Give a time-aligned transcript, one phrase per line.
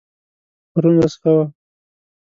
[0.71, 1.45] پرون ورځ ښه وه